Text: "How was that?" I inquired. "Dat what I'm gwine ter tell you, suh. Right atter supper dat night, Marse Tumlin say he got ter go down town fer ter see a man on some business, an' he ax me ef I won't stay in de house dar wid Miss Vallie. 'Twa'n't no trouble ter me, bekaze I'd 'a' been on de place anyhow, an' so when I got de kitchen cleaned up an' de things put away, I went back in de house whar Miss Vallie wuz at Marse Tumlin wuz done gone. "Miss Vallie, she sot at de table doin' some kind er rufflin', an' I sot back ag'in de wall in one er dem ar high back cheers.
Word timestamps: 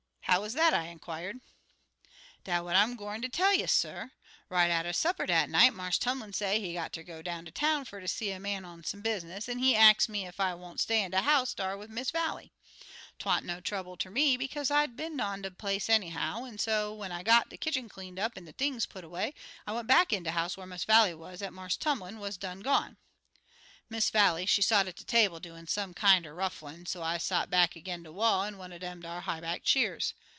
"How 0.25 0.39
was 0.39 0.53
that?" 0.53 0.73
I 0.73 0.83
inquired. 0.83 1.41
"Dat 2.45 2.61
what 2.63 2.77
I'm 2.77 2.95
gwine 2.95 3.21
ter 3.21 3.27
tell 3.27 3.53
you, 3.53 3.67
suh. 3.67 4.07
Right 4.47 4.71
atter 4.71 4.93
supper 4.93 5.25
dat 5.25 5.49
night, 5.49 5.73
Marse 5.73 5.97
Tumlin 5.99 6.31
say 6.31 6.57
he 6.61 6.73
got 6.75 6.93
ter 6.93 7.03
go 7.03 7.21
down 7.21 7.43
town 7.47 7.83
fer 7.83 7.99
ter 7.99 8.07
see 8.07 8.31
a 8.31 8.39
man 8.39 8.63
on 8.63 8.85
some 8.85 9.01
business, 9.01 9.49
an' 9.49 9.59
he 9.59 9.75
ax 9.75 10.07
me 10.07 10.25
ef 10.25 10.39
I 10.39 10.53
won't 10.53 10.79
stay 10.79 11.01
in 11.03 11.11
de 11.11 11.21
house 11.23 11.53
dar 11.53 11.75
wid 11.75 11.89
Miss 11.89 12.11
Vallie. 12.11 12.53
'Twa'n't 13.19 13.43
no 13.45 13.59
trouble 13.59 13.97
ter 13.97 14.09
me, 14.09 14.37
bekaze 14.37 14.71
I'd 14.71 14.91
'a' 14.91 14.93
been 14.93 15.19
on 15.19 15.41
de 15.41 15.51
place 15.51 15.89
anyhow, 15.89 16.45
an' 16.45 16.59
so 16.59 16.93
when 16.93 17.11
I 17.11 17.23
got 17.23 17.49
de 17.49 17.57
kitchen 17.57 17.89
cleaned 17.89 18.17
up 18.17 18.37
an' 18.37 18.45
de 18.45 18.53
things 18.53 18.85
put 18.85 19.03
away, 19.03 19.33
I 19.67 19.73
went 19.73 19.87
back 19.89 20.13
in 20.13 20.23
de 20.23 20.31
house 20.31 20.55
whar 20.55 20.65
Miss 20.65 20.85
Vallie 20.85 21.13
wuz 21.13 21.41
at 21.41 21.51
Marse 21.51 21.75
Tumlin 21.75 22.19
wuz 22.21 22.37
done 22.39 22.61
gone. 22.61 22.95
"Miss 23.89 24.09
Vallie, 24.09 24.45
she 24.45 24.61
sot 24.61 24.87
at 24.87 24.95
de 24.95 25.03
table 25.03 25.41
doin' 25.41 25.67
some 25.67 25.93
kind 25.93 26.25
er 26.25 26.33
rufflin', 26.33 26.85
an' 26.95 27.03
I 27.03 27.17
sot 27.17 27.49
back 27.49 27.75
ag'in 27.75 28.03
de 28.03 28.13
wall 28.13 28.45
in 28.45 28.57
one 28.57 28.71
er 28.71 28.79
dem 28.79 29.05
ar 29.05 29.19
high 29.19 29.41
back 29.41 29.63
cheers. 29.65 30.13